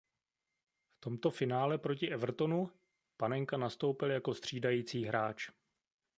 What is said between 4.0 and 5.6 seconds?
jako střídající hráč.